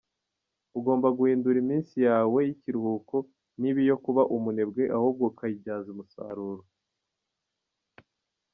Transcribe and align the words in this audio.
Ugomba 0.77 1.07
guhindura 1.17 1.57
iminsi 1.63 1.95
yawe 2.07 2.39
y’ikiruhuko 2.47 3.15
ntibe 3.59 3.79
iyo 3.85 3.95
kuba 4.03 4.21
umunebwe 4.35 4.83
ahubwo 4.97 5.23
ukayibyaza 5.31 5.87
umusaruro. 5.95 6.63